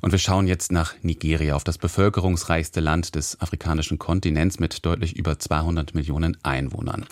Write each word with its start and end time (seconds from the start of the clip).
Und 0.00 0.12
wir 0.12 0.18
schauen 0.18 0.46
jetzt 0.46 0.72
nach 0.72 0.94
Nigeria, 1.02 1.54
auf 1.54 1.64
das 1.64 1.78
bevölkerungsreichste 1.78 2.80
Land 2.80 3.14
des 3.14 3.40
afrikanischen 3.40 3.98
Kontinents 3.98 4.58
mit 4.58 4.84
deutlich 4.84 5.16
über 5.16 5.38
200 5.38 5.94
Millionen 5.94 6.36
Einwohnern. 6.42 7.06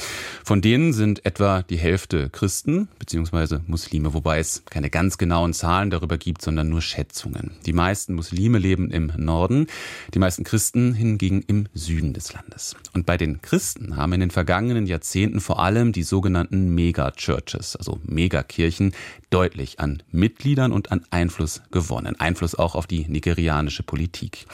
Von 0.44 0.60
denen 0.60 0.92
sind 0.92 1.26
etwa 1.26 1.62
die 1.62 1.76
Hälfte 1.76 2.30
Christen 2.30 2.88
bzw. 2.98 3.58
Muslime, 3.66 4.14
wobei 4.14 4.38
es 4.38 4.62
keine 4.66 4.90
ganz 4.90 5.18
genauen 5.18 5.52
Zahlen 5.52 5.90
darüber 5.90 6.16
gibt, 6.16 6.42
sondern 6.42 6.68
nur 6.68 6.80
Schätzungen. 6.80 7.52
Die 7.66 7.72
meisten 7.72 8.14
Muslime 8.14 8.58
leben 8.58 8.90
im 8.90 9.12
Norden, 9.16 9.66
die 10.14 10.18
meisten 10.18 10.44
Christen 10.44 10.94
hingegen 10.94 11.42
im 11.46 11.66
Süden 11.74 12.12
des 12.14 12.32
Landes. 12.32 12.76
Und 12.94 13.06
bei 13.06 13.16
den 13.16 13.42
Christen 13.42 13.96
haben 13.96 14.12
in 14.12 14.20
den 14.20 14.30
vergangenen 14.30 14.86
Jahrzehnten 14.86 15.40
vor 15.40 15.60
allem 15.60 15.92
die 15.92 16.02
sogenannten 16.02 16.74
Megachurches, 16.74 17.76
also 17.76 18.00
Megakirchen, 18.04 18.92
deutlich 19.30 19.80
an 19.80 20.02
Mitgliedern 20.10 20.72
und 20.72 20.92
an 20.92 21.04
Einfluss 21.10 21.62
gewonnen. 21.70 22.18
Einfluss 22.18 22.54
auch 22.54 22.74
auf 22.74 22.86
die 22.86 23.06
nigerianische 23.08 23.82
Politik. 23.82 24.46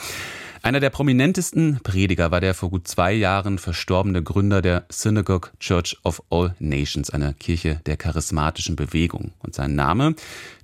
Einer 0.65 0.81
der 0.81 0.89
prominentesten 0.89 1.81
Prediger 1.83 2.31
war 2.31 2.41
der 2.41 2.55
vor 2.55 2.71
gut 2.71 2.89
zwei 2.89 3.13
Jahren 3.13 3.59
verstorbene 3.59 4.23
Gründer 4.23 4.63
der 4.63 4.87
Synagogue 4.89 5.51
Church 5.61 5.99
of 6.05 6.23
All 6.31 6.55
Nations, 6.59 7.11
einer 7.11 7.35
Kirche 7.35 7.83
der 7.85 7.99
charismatischen 7.99 8.75
Bewegung. 8.75 9.33
Und 9.41 9.55
sein 9.55 9.75
Name 9.75 10.15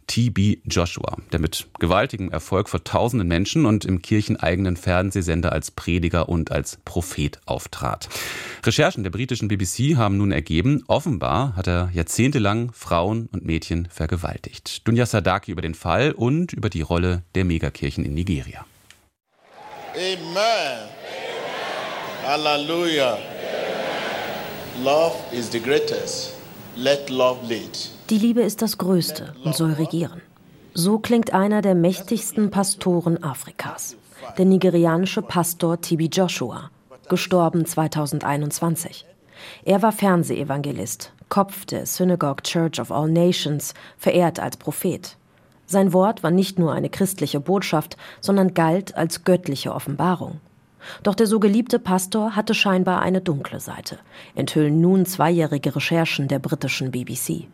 T.B. 0.06 0.56
Joshua, 0.64 1.18
der 1.32 1.40
mit 1.40 1.66
gewaltigem 1.80 2.30
Erfolg 2.30 2.70
vor 2.70 2.82
tausenden 2.82 3.28
Menschen 3.28 3.66
und 3.66 3.84
im 3.84 4.00
kircheneigenen 4.00 4.78
Fernsehsender 4.78 5.52
als 5.52 5.70
Prediger 5.70 6.30
und 6.30 6.50
als 6.50 6.78
Prophet 6.86 7.38
auftrat. 7.44 8.08
Recherchen 8.64 9.02
der 9.02 9.10
britischen 9.10 9.48
BBC 9.48 9.96
haben 9.96 10.16
nun 10.16 10.32
ergeben, 10.32 10.82
offenbar 10.86 11.56
hat 11.56 11.66
er 11.66 11.90
jahrzehntelang 11.92 12.72
Frauen 12.72 13.28
und 13.32 13.44
Mädchen 13.44 13.86
vergewaltigt. 13.90 14.88
Dunja 14.88 15.04
Sadaki 15.04 15.52
über 15.52 15.60
den 15.60 15.74
Fall 15.74 16.12
und 16.12 16.54
über 16.54 16.70
die 16.70 16.80
Rolle 16.80 17.22
der 17.34 17.44
Megakirchen 17.44 18.02
in 18.06 18.14
Nigeria. 18.14 18.64
Amen. 19.96 20.88
Hallelujah. 22.24 23.18
Love 24.84 25.16
is 25.32 25.50
the 25.50 25.58
greatest. 25.58 26.34
Let 26.76 27.10
love 27.10 27.44
lead. 27.48 27.90
Die 28.08 28.18
Liebe 28.18 28.42
ist 28.42 28.62
das 28.62 28.78
Größte 28.78 29.34
und 29.42 29.56
soll 29.56 29.72
regieren. 29.72 30.22
So 30.74 31.00
klingt 31.00 31.32
einer 31.32 31.60
der 31.60 31.74
mächtigsten 31.74 32.50
Pastoren 32.52 33.22
Afrikas, 33.24 33.96
der 34.38 34.44
nigerianische 34.44 35.22
Pastor 35.22 35.80
Tibi 35.80 36.06
Joshua, 36.06 36.70
gestorben 37.08 37.66
2021. 37.66 39.06
Er 39.64 39.82
war 39.82 39.90
Fernsehevangelist, 39.90 41.12
Kopf 41.28 41.64
der 41.64 41.86
Synagogue 41.86 42.44
Church 42.44 42.80
of 42.80 42.92
All 42.92 43.08
Nations, 43.08 43.74
verehrt 43.98 44.38
als 44.38 44.56
Prophet. 44.56 45.16
Sein 45.70 45.92
Wort 45.92 46.24
war 46.24 46.32
nicht 46.32 46.58
nur 46.58 46.72
eine 46.72 46.88
christliche 46.88 47.38
Botschaft, 47.38 47.96
sondern 48.20 48.54
galt 48.54 48.96
als 48.96 49.22
göttliche 49.22 49.72
Offenbarung. 49.72 50.40
Doch 51.04 51.14
der 51.14 51.28
so 51.28 51.38
geliebte 51.38 51.78
Pastor 51.78 52.34
hatte 52.34 52.54
scheinbar 52.54 53.02
eine 53.02 53.20
dunkle 53.20 53.60
Seite, 53.60 54.00
enthüllen 54.34 54.80
nun 54.80 55.06
zweijährige 55.06 55.76
Recherchen 55.76 56.26
der 56.26 56.40
britischen 56.40 56.90
BBC. 56.90 57.46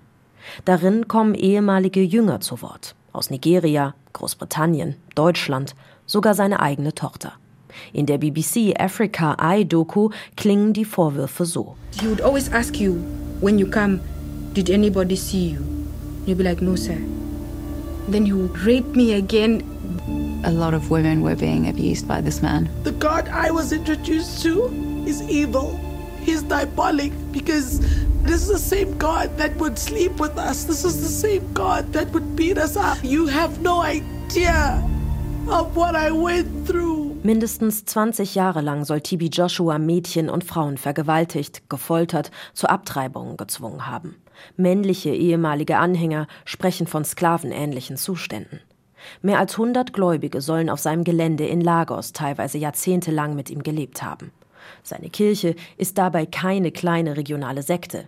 Darin 0.65 1.09
kommen 1.09 1.35
ehemalige 1.35 2.01
Jünger 2.01 2.41
zu 2.41 2.63
Wort. 2.63 2.95
Aus 3.13 3.29
Nigeria, 3.29 3.95
Großbritannien, 4.15 4.97
Deutschland, 5.15 5.75
sogar 6.07 6.33
seine 6.33 6.61
eigene 6.61 6.95
Tochter. 6.95 7.35
In 7.93 8.07
der 8.07 8.17
BBC 8.17 8.81
Africa 8.81 9.37
Eye 9.39 9.67
Doku 9.67 10.09
klingen 10.39 10.73
die 10.73 10.87
Vorwürfe 10.87 11.45
so. 11.45 11.77
He 12.01 12.07
would 12.07 12.23
always 12.23 12.51
ask 12.51 12.81
you 12.81 12.97
when 13.43 13.59
you 13.59 13.69
come, 13.69 14.01
did 14.55 14.71
anybody 14.71 15.17
see 15.17 15.51
you? 15.51 15.61
You'd 16.25 16.39
be 16.39 16.45
like, 16.45 16.63
no 16.63 16.77
sir. 16.77 16.97
Then 18.09 18.27
you 18.27 18.39
would 18.39 18.59
rape 18.61 18.95
me 18.95 19.15
again. 19.15 19.63
A 20.45 20.51
lot 20.51 20.75
of 20.75 20.91
women 20.91 21.23
were 21.23 21.35
being 21.35 21.69
abused 21.69 22.07
by 22.07 22.21
this 22.21 22.41
man. 22.43 22.71
The 22.85 22.93
God 22.93 23.29
I 23.29 23.51
was 23.51 23.73
introduced 23.73 24.43
to 24.43 24.71
is 25.07 25.23
evil. 25.23 25.79
He's 26.23 26.43
diabolic 26.43 27.13
because 27.33 27.81
this 28.23 28.43
is 28.43 28.49
the 28.49 28.59
same 28.59 28.97
God 28.99 29.37
that 29.39 29.57
would 29.57 29.79
sleep 29.79 30.19
with 30.21 30.37
us. 30.39 30.65
This 30.65 30.85
is 30.85 31.01
the 31.01 31.09
same 31.09 31.53
God 31.53 31.93
that 31.93 32.13
would 32.13 32.37
beat 32.37 32.59
us 32.59 32.77
up. 32.77 32.99
You 33.03 33.27
have 33.27 33.61
no 33.61 33.83
idea 33.83 34.83
of 35.49 35.77
what 35.77 35.95
I 35.95 36.11
went 36.11 36.67
through. 36.67 37.17
Mindestens 37.23 37.85
20 37.85 38.25
Jahre 38.25 38.61
lang 38.63 38.85
soll 38.85 39.01
Tibi 39.01 39.31
Joshua 39.31 39.79
Mädchen 39.79 40.29
und 40.29 40.45
Frauen 40.45 40.77
vergewaltigt, 40.77 41.69
gefoltert, 41.69 42.31
zu 42.55 42.69
Abtreibungen 42.69 43.37
gezwungen 43.37 43.87
haben. 43.87 44.17
Männliche 44.57 45.11
ehemalige 45.11 45.79
Anhänger 45.79 46.27
sprechen 46.45 46.87
von 46.87 47.05
sklavenähnlichen 47.05 47.97
Zuständen. 47.97 48.61
Mehr 49.23 49.39
als 49.39 49.53
100 49.53 49.93
Gläubige 49.93 50.41
sollen 50.41 50.71
auf 50.71 50.81
seinem 50.81 51.05
Gelände 51.05 51.47
in 51.47 51.61
Lagos 51.61 52.13
teilweise 52.13 52.59
jahrzehntelang 52.59 53.35
mit 53.35 53.51
ihm 53.51 53.63
gelebt 53.63 54.03
haben. 54.03 54.33
Seine 54.83 55.11
Kirche 55.11 55.55
ist 55.77 55.99
dabei 55.99 56.27
keine 56.27 56.73
kleine 56.73 57.17
regionale 57.17 57.63
Sekte. 57.63 58.07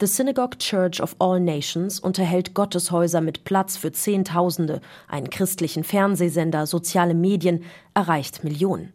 The 0.00 0.06
Synagogue 0.06 0.58
Church 0.58 1.02
of 1.02 1.16
All 1.18 1.40
Nations 1.40 2.00
unterhält 2.00 2.54
Gotteshäuser 2.54 3.20
mit 3.20 3.44
Platz 3.44 3.76
für 3.76 3.92
Zehntausende, 3.92 4.80
einen 5.08 5.30
christlichen 5.30 5.84
Fernsehsender, 5.84 6.66
soziale 6.66 7.14
Medien, 7.14 7.64
erreicht 7.94 8.42
Millionen. 8.42 8.92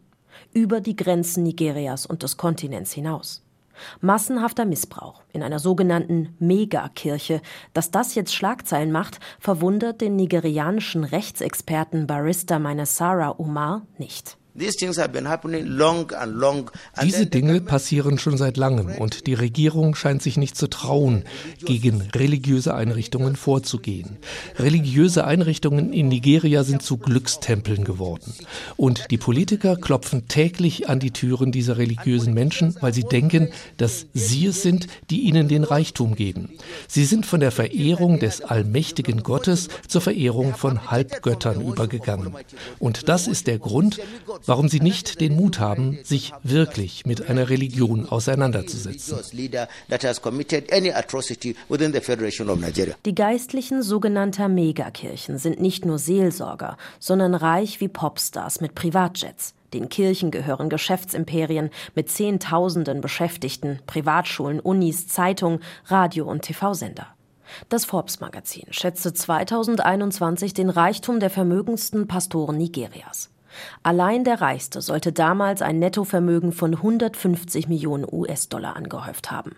Über 0.52 0.80
die 0.80 0.96
Grenzen 0.96 1.44
Nigerias 1.44 2.04
und 2.04 2.22
des 2.22 2.36
Kontinents 2.36 2.92
hinaus. 2.92 3.42
Massenhafter 4.00 4.64
Missbrauch 4.64 5.22
in 5.32 5.42
einer 5.42 5.58
sogenannten 5.58 6.34
Megakirche. 6.38 7.40
Dass 7.72 7.90
das 7.90 8.14
jetzt 8.14 8.34
Schlagzeilen 8.34 8.92
macht, 8.92 9.20
verwundert 9.38 10.00
den 10.00 10.16
nigerianischen 10.16 11.04
Rechtsexperten 11.04 12.06
Barista 12.06 12.58
Sarah 12.86 13.30
Umar 13.30 13.82
nicht. 13.98 14.36
Diese 14.54 14.86
Dinge 17.26 17.60
passieren 17.62 18.18
schon 18.18 18.36
seit 18.36 18.58
langem 18.58 18.88
und 18.98 19.26
die 19.26 19.32
Regierung 19.32 19.94
scheint 19.94 20.22
sich 20.22 20.36
nicht 20.36 20.58
zu 20.58 20.68
trauen, 20.68 21.24
gegen 21.64 22.02
religiöse 22.14 22.74
Einrichtungen 22.74 23.36
vorzugehen. 23.36 24.18
Religiöse 24.58 25.24
Einrichtungen 25.24 25.94
in 25.94 26.08
Nigeria 26.08 26.64
sind 26.64 26.82
zu 26.82 26.98
Glückstempeln 26.98 27.84
geworden. 27.84 28.34
Und 28.76 29.10
die 29.10 29.16
Politiker 29.16 29.76
klopfen 29.76 30.28
täglich 30.28 30.86
an 30.86 31.00
die 31.00 31.12
Türen 31.12 31.50
dieser 31.50 31.78
religiösen 31.78 32.34
Menschen, 32.34 32.76
weil 32.82 32.92
sie 32.92 33.04
denken, 33.04 33.48
dass 33.78 34.04
sie 34.12 34.44
es 34.46 34.60
sind, 34.60 34.86
die 35.08 35.20
ihnen 35.20 35.48
den 35.48 35.64
Reichtum 35.64 36.14
geben. 36.14 36.50
Sie 36.88 37.06
sind 37.06 37.24
von 37.24 37.40
der 37.40 37.52
Verehrung 37.52 38.18
des 38.18 38.42
allmächtigen 38.42 39.22
Gottes 39.22 39.68
zur 39.88 40.02
Verehrung 40.02 40.54
von 40.54 40.90
Halbgöttern 40.90 41.62
übergegangen. 41.62 42.34
Und 42.78 43.08
das 43.08 43.28
ist 43.28 43.46
der 43.46 43.58
Grund, 43.58 43.98
warum 44.46 44.68
sie 44.68 44.80
nicht 44.80 45.20
den 45.20 45.36
Mut 45.36 45.58
haben, 45.58 45.98
sich 46.02 46.32
wirklich 46.42 47.06
mit 47.06 47.28
einer 47.28 47.48
Religion 47.48 48.08
auseinanderzusetzen. 48.08 49.18
Die 53.06 53.14
Geistlichen 53.14 53.82
sogenannter 53.82 54.48
Megakirchen 54.48 55.38
sind 55.38 55.60
nicht 55.60 55.84
nur 55.84 55.98
Seelsorger, 55.98 56.76
sondern 56.98 57.34
reich 57.34 57.80
wie 57.80 57.88
Popstars 57.88 58.60
mit 58.60 58.74
Privatjets. 58.74 59.54
Den 59.72 59.88
Kirchen 59.88 60.30
gehören 60.30 60.68
Geschäftsimperien 60.68 61.70
mit 61.94 62.10
Zehntausenden 62.10 63.00
Beschäftigten, 63.00 63.80
Privatschulen, 63.86 64.60
Unis, 64.60 65.08
Zeitungen, 65.08 65.60
Radio- 65.86 66.28
und 66.28 66.42
TV-Sender. 66.42 67.06
Das 67.68 67.84
Forbes-Magazin 67.84 68.66
schätzte 68.70 69.12
2021 69.12 70.54
den 70.54 70.70
Reichtum 70.70 71.20
der 71.20 71.30
vermögendsten 71.30 72.06
Pastoren 72.06 72.56
Nigerias. 72.56 73.30
Allein 73.82 74.24
der 74.24 74.40
Reichste 74.40 74.80
sollte 74.80 75.12
damals 75.12 75.62
ein 75.62 75.78
Nettovermögen 75.78 76.52
von 76.52 76.74
150 76.74 77.68
Millionen 77.68 78.06
US-Dollar 78.10 78.76
angehäuft 78.76 79.30
haben. 79.30 79.56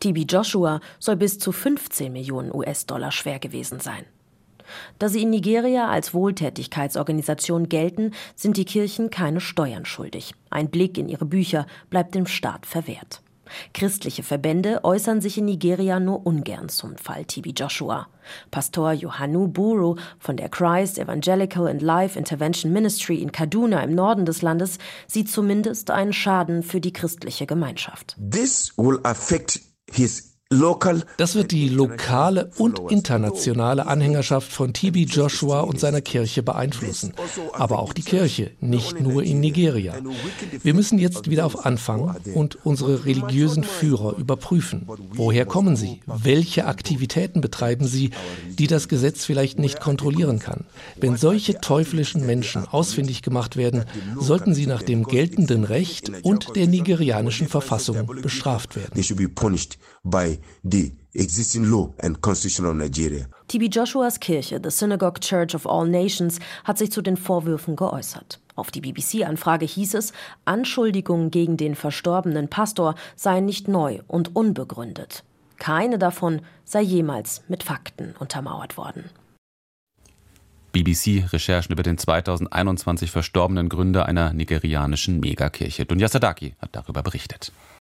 TB 0.00 0.30
Joshua 0.30 0.80
soll 0.98 1.16
bis 1.16 1.38
zu 1.38 1.52
15 1.52 2.12
Millionen 2.12 2.54
US-Dollar 2.54 3.12
schwer 3.12 3.38
gewesen 3.38 3.80
sein. 3.80 4.04
Da 4.98 5.08
sie 5.08 5.22
in 5.22 5.30
Nigeria 5.30 5.88
als 5.88 6.12
Wohltätigkeitsorganisation 6.12 7.68
gelten, 7.68 8.12
sind 8.34 8.56
die 8.56 8.64
Kirchen 8.64 9.10
keine 9.10 9.40
Steuern 9.40 9.84
schuldig. 9.84 10.34
Ein 10.50 10.70
Blick 10.70 10.98
in 10.98 11.08
ihre 11.08 11.24
Bücher 11.24 11.66
bleibt 11.88 12.14
dem 12.14 12.26
Staat 12.26 12.66
verwehrt. 12.66 13.22
Christliche 13.74 14.22
Verbände 14.22 14.84
äußern 14.84 15.20
sich 15.20 15.38
in 15.38 15.46
Nigeria 15.46 16.00
nur 16.00 16.26
ungern 16.26 16.68
zum 16.68 16.96
Fall 16.96 17.24
TB 17.24 17.58
Joshua. 17.58 18.08
Pastor 18.50 18.92
Johannu 18.92 19.48
Buru 19.48 19.96
von 20.18 20.36
der 20.36 20.48
Christ 20.48 20.98
Evangelical 20.98 21.66
and 21.68 21.82
Life 21.82 22.18
Intervention 22.18 22.72
Ministry 22.72 23.22
in 23.22 23.32
Kaduna 23.32 23.82
im 23.82 23.94
Norden 23.94 24.26
des 24.26 24.42
Landes 24.42 24.78
sieht 25.06 25.30
zumindest 25.30 25.90
einen 25.90 26.12
Schaden 26.12 26.62
für 26.62 26.80
die 26.80 26.92
christliche 26.92 27.46
Gemeinschaft. 27.46 28.16
This 28.18 28.72
will 28.76 28.98
affect 29.04 29.60
his 29.90 30.35
Das 31.16 31.34
wird 31.34 31.50
die 31.50 31.68
lokale 31.68 32.52
und 32.56 32.78
internationale 32.92 33.88
Anhängerschaft 33.88 34.52
von 34.52 34.72
TB 34.72 34.98
Joshua 35.08 35.62
und 35.62 35.80
seiner 35.80 36.00
Kirche 36.00 36.44
beeinflussen. 36.44 37.14
Aber 37.52 37.80
auch 37.80 37.92
die 37.92 38.02
Kirche, 38.02 38.52
nicht 38.60 39.00
nur 39.00 39.24
in 39.24 39.40
Nigeria. 39.40 39.94
Wir 40.62 40.72
müssen 40.72 41.00
jetzt 41.00 41.28
wieder 41.28 41.46
auf 41.46 41.66
Anfang 41.66 42.14
und 42.32 42.64
unsere 42.64 43.06
religiösen 43.06 43.64
Führer 43.64 44.16
überprüfen. 44.16 44.86
Woher 45.14 45.46
kommen 45.46 45.74
sie? 45.74 46.00
Welche 46.06 46.66
Aktivitäten 46.66 47.40
betreiben 47.40 47.88
sie, 47.88 48.10
die 48.56 48.68
das 48.68 48.86
Gesetz 48.86 49.24
vielleicht 49.24 49.58
nicht 49.58 49.80
kontrollieren 49.80 50.38
kann? 50.38 50.64
Wenn 50.94 51.16
solche 51.16 51.60
teuflischen 51.60 52.24
Menschen 52.24 52.68
ausfindig 52.68 53.22
gemacht 53.22 53.56
werden, 53.56 53.84
sollten 54.16 54.54
sie 54.54 54.68
nach 54.68 54.84
dem 54.84 55.02
geltenden 55.02 55.64
Recht 55.64 56.12
und 56.22 56.54
der 56.54 56.68
nigerianischen 56.68 57.48
Verfassung 57.48 58.08
bestraft 58.22 58.76
werden 58.76 58.92
by 60.36 60.42
the 60.62 60.92
existing 61.14 61.70
law 61.70 61.92
and 62.02 62.20
constitution 62.20 62.66
of 62.66 62.74
Nigeria. 62.74 63.26
TB 63.48 63.70
Joshuas 63.70 64.18
Kirche, 64.20 64.60
the 64.62 64.70
Synagogue 64.70 65.20
Church 65.20 65.54
of 65.54 65.66
All 65.66 65.86
Nations, 65.86 66.38
hat 66.64 66.78
sich 66.78 66.90
zu 66.90 67.02
den 67.02 67.16
Vorwürfen 67.16 67.76
geäußert. 67.76 68.40
Auf 68.54 68.70
die 68.70 68.80
BBC-Anfrage 68.80 69.66
hieß 69.66 69.94
es, 69.94 70.12
Anschuldigungen 70.44 71.30
gegen 71.30 71.56
den 71.56 71.74
verstorbenen 71.74 72.48
Pastor 72.48 72.94
seien 73.14 73.44
nicht 73.44 73.68
neu 73.68 74.00
und 74.08 74.34
unbegründet. 74.34 75.24
Keine 75.58 75.98
davon 75.98 76.40
sei 76.64 76.82
jemals 76.82 77.42
mit 77.48 77.62
Fakten 77.62 78.14
untermauert 78.18 78.76
worden. 78.76 79.04
BBC-Recherchen 80.72 81.72
über 81.72 81.82
den 81.82 81.96
2021 81.96 83.10
verstorbenen 83.10 83.70
Gründer 83.70 84.06
einer 84.06 84.34
nigerianischen 84.34 85.20
Megakirche. 85.20 85.86
Dunja 85.86 86.08
Sadaki 86.08 86.54
hat 86.60 86.70
darüber 86.72 87.02
berichtet. 87.02 87.52